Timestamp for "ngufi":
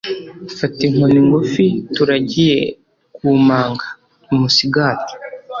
1.27-1.65